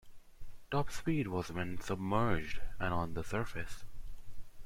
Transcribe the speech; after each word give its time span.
Top 0.71 0.91
speed 0.91 1.27
was 1.27 1.51
when 1.51 1.79
submerged, 1.79 2.59
and 2.79 2.91
on 2.91 3.13
the 3.13 3.23
surface. 3.23 3.85